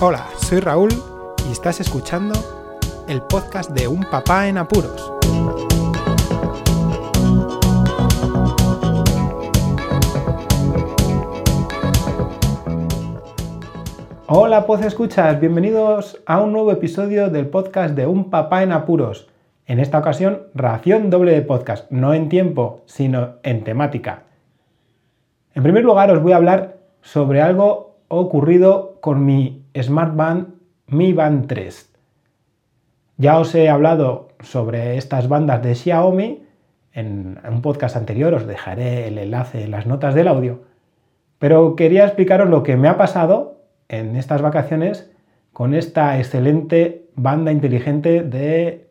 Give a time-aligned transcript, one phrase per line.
[0.00, 0.90] Hola, soy Raúl
[1.48, 2.32] y estás escuchando
[3.08, 5.12] el podcast de Un Papá en Apuros.
[14.28, 19.28] Hola, Poz Escuchas, bienvenidos a un nuevo episodio del podcast de Un Papá en Apuros.
[19.66, 24.22] En esta ocasión, ración doble de podcast, no en tiempo, sino en temática.
[25.54, 30.54] En primer lugar, os voy a hablar sobre algo ocurrido con mi Smart Band
[30.86, 31.94] Mi Band 3.
[33.16, 36.42] Ya os he hablado sobre estas bandas de Xiaomi
[36.92, 40.62] en un podcast anterior, os dejaré el enlace en las notas del audio,
[41.38, 45.10] pero quería explicaros lo que me ha pasado en estas vacaciones
[45.52, 48.90] con esta excelente banda inteligente de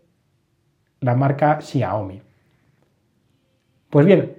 [1.00, 2.22] la marca Xiaomi.
[3.90, 4.36] Pues bien,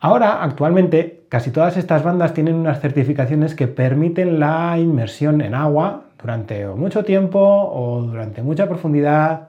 [0.00, 6.04] ahora actualmente casi todas estas bandas tienen unas certificaciones que permiten la inmersión en agua
[6.20, 9.48] durante mucho tiempo o durante mucha profundidad.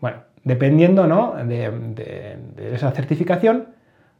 [0.00, 1.06] Bueno, dependiendo
[1.46, 2.38] de,
[2.72, 3.68] esa certificación,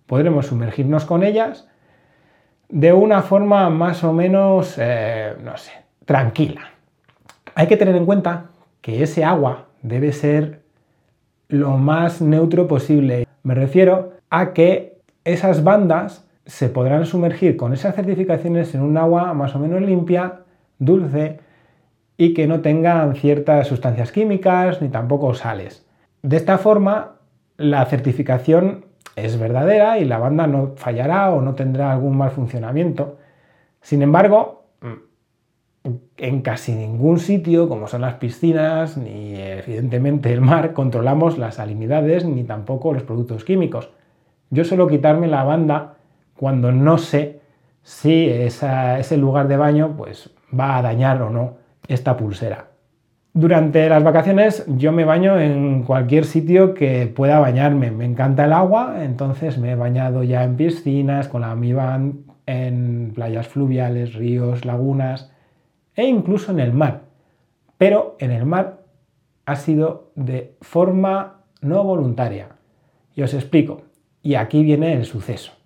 [0.07, 1.69] podremos sumergirnos con ellas
[2.69, 5.73] de una forma más o menos, eh, no sé,
[6.05, 6.71] tranquila.
[7.55, 8.47] Hay que tener en cuenta
[8.81, 10.63] que ese agua debe ser
[11.49, 13.27] lo más neutro posible.
[13.43, 19.33] Me refiero a que esas bandas se podrán sumergir con esas certificaciones en un agua
[19.35, 20.41] más o menos limpia,
[20.79, 21.41] dulce
[22.17, 25.87] y que no tengan ciertas sustancias químicas ni tampoco sales.
[26.23, 27.17] De esta forma,
[27.57, 28.85] la certificación
[29.17, 33.19] es verdadera y la banda no fallará o no tendrá algún mal funcionamiento.
[33.81, 34.67] Sin embargo,
[36.17, 42.25] en casi ningún sitio, como son las piscinas, ni evidentemente el mar, controlamos las salinidades
[42.25, 43.91] ni tampoco los productos químicos.
[44.51, 45.97] Yo suelo quitarme la banda
[46.43, 47.39] cuando no sé
[47.83, 52.71] si ese lugar de baño pues, va a dañar o no esta pulsera.
[53.33, 57.93] Durante las vacaciones yo me baño en cualquier sitio que pueda bañarme.
[57.93, 61.77] Me encanta el agua, entonces me he bañado ya en piscinas, con la Mi
[62.47, 65.33] en playas fluviales, ríos, lagunas
[65.95, 67.03] e incluso en el mar.
[67.79, 68.81] Pero en el mar
[69.47, 72.49] ha sido de forma no voluntaria.
[73.15, 73.83] Y os explico.
[74.25, 75.62] Y aquí viene el suceso.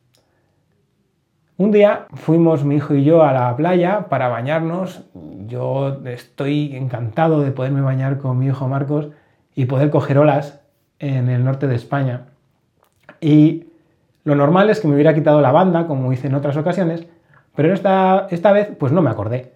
[1.58, 5.04] Un día fuimos mi hijo y yo a la playa para bañarnos.
[5.46, 9.08] Yo estoy encantado de poderme bañar con mi hijo Marcos
[9.54, 10.60] y poder coger olas
[10.98, 12.26] en el norte de España.
[13.22, 13.68] Y
[14.24, 17.06] lo normal es que me hubiera quitado la banda, como hice en otras ocasiones,
[17.54, 19.54] pero esta, esta vez pues no me acordé.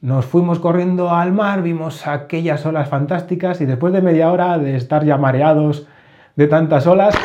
[0.00, 4.76] Nos fuimos corriendo al mar, vimos aquellas olas fantásticas y después de media hora de
[4.76, 5.88] estar ya mareados
[6.36, 7.16] de tantas olas,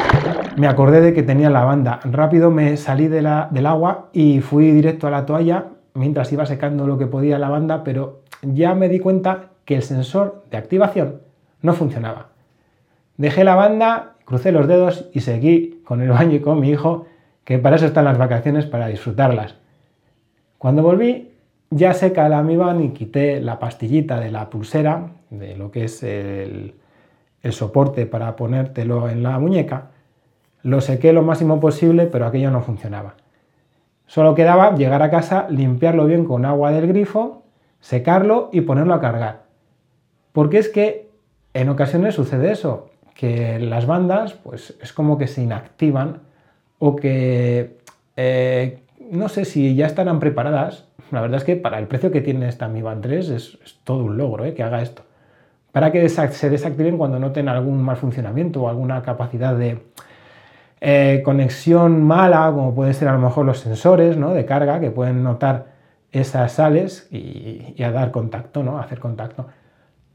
[0.59, 2.01] me acordé de que tenía la banda.
[2.03, 6.97] Rápido me salí del agua y fui directo a la toalla mientras iba secando lo
[6.97, 11.21] que podía la banda, pero ya me di cuenta que el sensor de activación
[11.61, 12.31] no funcionaba.
[13.15, 17.05] Dejé la banda, crucé los dedos y seguí con el baño y con mi hijo,
[17.45, 19.55] que para eso están las vacaciones, para disfrutarlas.
[20.57, 21.31] Cuando volví,
[21.69, 26.03] ya seca la Mi y quité la pastillita de la pulsera, de lo que es
[26.03, 26.73] el
[27.49, 29.91] soporte para ponértelo en la muñeca,
[30.63, 33.15] lo sequé lo máximo posible, pero aquello no funcionaba.
[34.05, 37.43] Solo quedaba llegar a casa, limpiarlo bien con agua del grifo,
[37.79, 39.43] secarlo y ponerlo a cargar.
[40.31, 41.09] Porque es que
[41.53, 46.21] en ocasiones sucede eso, que las bandas pues es como que se inactivan
[46.79, 47.77] o que
[48.15, 50.85] eh, no sé si ya estarán preparadas.
[51.11, 54.03] La verdad es que para el precio que tiene esta Mi Band 3 es, todo
[54.03, 55.03] un logro eh, que haga esto
[55.71, 59.79] para que se desactiven cuando noten algún mal funcionamiento o alguna capacidad de
[60.81, 65.23] eh, conexión mala, como pueden ser a lo mejor los sensores de carga que pueden
[65.23, 65.65] notar
[66.11, 68.79] esas sales y, a dar contacto, ¿no?
[68.79, 69.47] hacer contacto.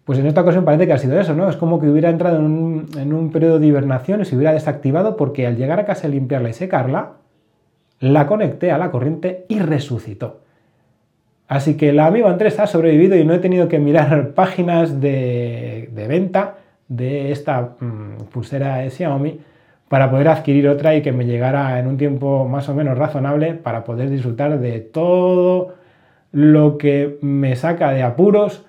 [0.04, 1.48] Pues en esta ocasión parece que ha sido eso, ¿no?
[1.48, 5.46] Es como que hubiera entrado en un, periodo de hibernación y se hubiera desactivado porque
[5.46, 7.12] al llegar a casa a limpiarla y secarla,
[8.00, 10.40] la conecté a la corriente y resucitó.
[11.48, 15.90] Así que la Amigo 3 ha sobrevivido y no he tenido que mirar páginas de,
[15.94, 16.56] venta
[16.88, 19.40] de esta mm, pulsera de Xiaomi
[19.94, 23.54] para poder adquirir otra y que me llegara en un tiempo más o menos razonable
[23.54, 25.76] para poder disfrutar de todo
[26.32, 28.66] lo que me saca de apuros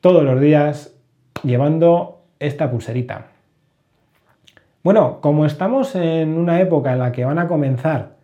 [0.00, 0.96] todos los días
[1.44, 3.26] llevando esta pulserita.
[4.82, 8.16] Bueno, como estamos en una época en la que van a comenzar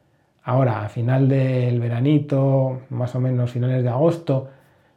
[0.43, 4.49] Ahora, a final del veranito, más o menos finales de agosto,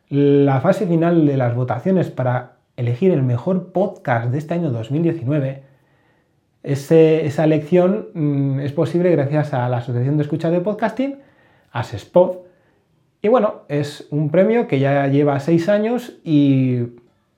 [0.09, 5.66] la fase final de las votaciones para elegir el mejor podcast de este año 2019,
[6.67, 11.19] esa elección mm, es posible gracias a la Asociación de Escucha de Podcasting,
[11.71, 12.37] ASESPOD,
[13.21, 16.83] Y bueno, es un premio que ya lleva seis años y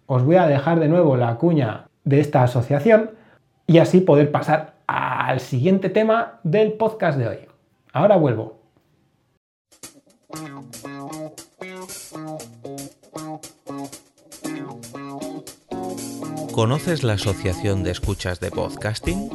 [0.08, 3.12] os voy a dejar de nuevo la cuña de esta asociación
[3.68, 7.38] y así poder pasar al siguiente tema del podcast de hoy.
[7.94, 8.60] Ahora vuelvo.
[16.60, 19.30] ¿Conoces la Asociación de Escuchas de Podcasting?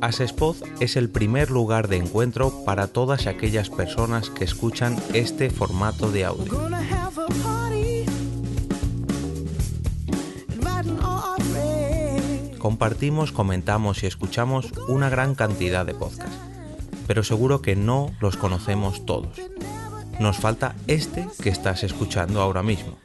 [0.00, 6.10] Asespod es el primer lugar de encuentro para todas aquellas personas que escuchan este formato
[6.10, 6.60] de audio.
[12.58, 16.36] Compartimos, comentamos y escuchamos una gran cantidad de podcasts,
[17.06, 19.38] pero seguro que no los conocemos todos.
[20.18, 22.98] Nos falta este que estás escuchando ahora mismo.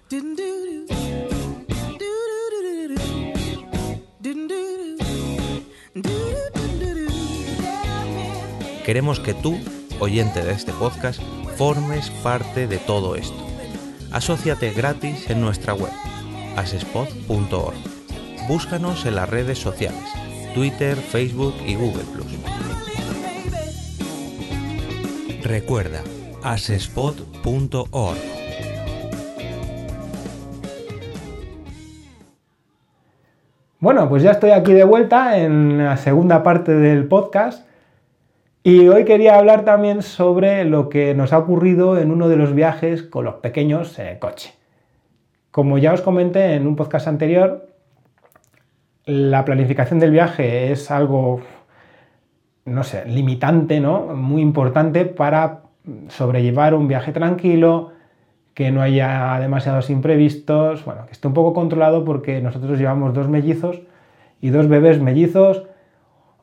[8.86, 9.58] Queremos que tú,
[10.00, 11.22] oyente de este podcast,
[11.56, 13.38] formes parte de todo esto.
[14.12, 15.92] Asociate gratis en nuestra web,
[16.58, 17.76] asespod.org.
[18.48, 20.02] Búscanos en las redes sociales,
[20.56, 22.02] Twitter, Facebook y Google⁇
[25.44, 26.02] Recuerda,
[26.42, 28.18] asespod.org.
[33.80, 37.71] Bueno, pues ya estoy aquí de vuelta en la segunda parte del podcast
[38.64, 42.54] y hoy quería hablar también sobre lo que nos ha ocurrido en uno de los
[42.54, 44.54] viajes con los pequeños en el coche.
[45.50, 47.68] Como ya os comenté en un podcast anterior,
[49.06, 51.42] la planificación del viaje es algo,
[52.66, 54.16] no sé, limitante, ¿no?
[54.16, 55.64] Muy importante para
[56.10, 57.92] sobrellevar un viaje tranquilo,
[58.54, 63.28] que no haya demasiados imprevistos, bueno, que esté un poco controlado porque nosotros llevamos dos
[63.28, 63.82] mellizos
[64.40, 65.64] y dos bebés mellizos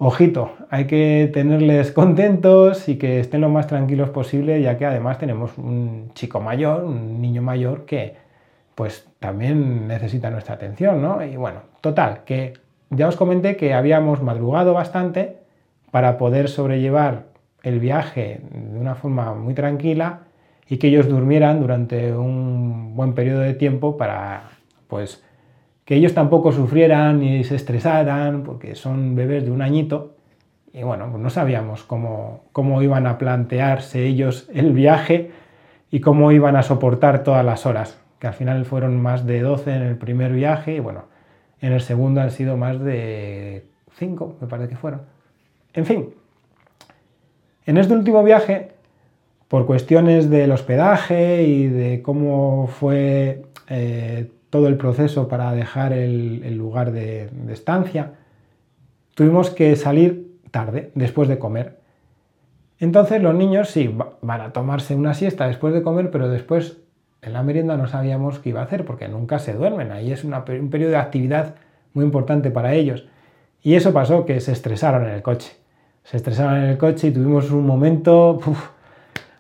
[0.00, 5.18] Ojito, hay que tenerles contentos y que estén lo más tranquilos posible, ya que además
[5.18, 8.14] tenemos un chico mayor, un niño mayor que
[8.76, 11.24] pues también necesita nuestra atención, ¿no?
[11.24, 12.52] Y bueno, total, que
[12.90, 15.38] ya os comenté que habíamos madrugado bastante
[15.90, 17.24] para poder sobrellevar
[17.64, 20.20] el viaje de una forma muy tranquila
[20.68, 24.44] y que ellos durmieran durante un buen periodo de tiempo para
[24.86, 25.24] pues
[25.88, 30.16] que ellos tampoco sufrieran ni se estresaran, porque son bebés de un añito,
[30.70, 35.30] y bueno, pues no sabíamos cómo, cómo iban a plantearse ellos el viaje
[35.90, 39.76] y cómo iban a soportar todas las horas, que al final fueron más de 12
[39.76, 41.04] en el primer viaje, y bueno,
[41.62, 45.00] en el segundo han sido más de 5, me parece que fueron.
[45.72, 46.10] En fin,
[47.64, 48.72] en este último viaje,
[49.48, 56.56] por cuestiones del hospedaje y de cómo fue eh, todo el proceso para dejar el,
[56.56, 58.12] lugar de, estancia,
[59.14, 61.78] tuvimos que salir tarde, después de comer.
[62.78, 66.78] Entonces los niños sí van a tomarse una siesta después de comer, pero después
[67.20, 69.90] en la merienda no sabíamos qué iba a hacer porque nunca se duermen.
[69.90, 71.56] Ahí es un periodo de actividad
[71.92, 73.06] muy importante para ellos.
[73.62, 75.52] Y eso pasó, que se estresaron en el coche.
[76.04, 78.38] Se estresaron en el coche y tuvimos un momento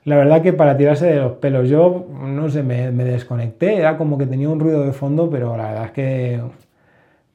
[0.08, 4.16] la verdad que para tirarse de los pelos, yo no sé, me, desconecté, era como
[4.16, 6.40] que tenía un ruido de fondo, pero la verdad es que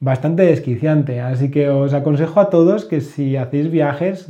[0.00, 1.20] bastante desquiciante.
[1.20, 4.28] Así que os aconsejo a todos que si hacéis viajes,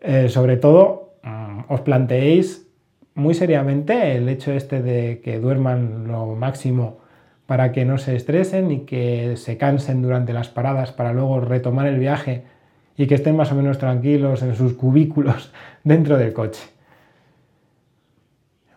[0.00, 2.66] eh, sobre todo mm, os planteéis
[3.14, 7.00] muy seriamente el hecho este de que duerman lo máximo
[7.46, 11.86] para que no se estresen y que se cansen durante las paradas para luego retomar
[11.86, 12.44] el viaje
[12.96, 15.52] y que estén más o menos tranquilos en sus cubículos
[15.84, 16.77] dentro del coche.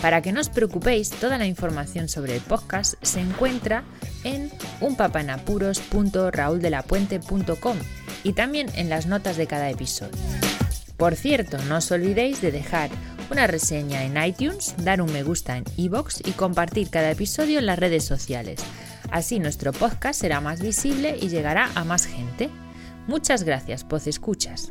[0.00, 3.84] Para que no os preocupéis, toda la información sobre el podcast se encuentra
[4.24, 4.50] en
[4.80, 7.76] unpapanapuros.rauldelapuente.com
[8.24, 10.18] y también en las notas de cada episodio.
[10.96, 12.90] Por cierto, no os olvidéis de dejar
[13.30, 17.66] una reseña en iTunes, dar un me gusta en iBox y compartir cada episodio en
[17.66, 18.60] las redes sociales.
[19.10, 22.50] Así nuestro podcast será más visible y llegará a más gente.
[23.06, 24.70] Muchas gracias, Poz Escuchas.